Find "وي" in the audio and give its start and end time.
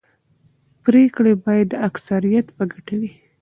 3.01-3.11